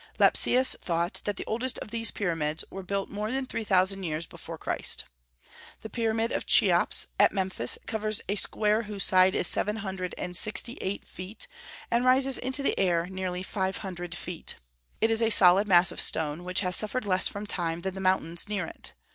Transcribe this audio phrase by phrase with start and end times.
[0.17, 4.25] Lepsius thought that the oldest of these Pyramids were built more than three thousand years
[4.25, 5.05] before Christ.
[5.81, 10.35] The Pyramid of Cheops, at Memphis, covers a square whose side is seven hundred and
[10.35, 11.47] sixty eight feet,
[11.91, 14.55] and rises into the air nearly five hundred feet.
[15.01, 18.01] It is a solid mass of stone, which has suffered less from time than the
[18.01, 18.93] mountains near it.